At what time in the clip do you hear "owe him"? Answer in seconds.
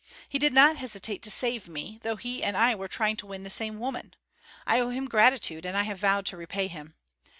4.79-5.07